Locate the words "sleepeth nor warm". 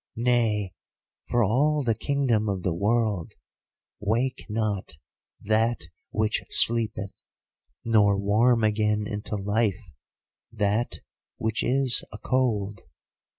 6.49-8.63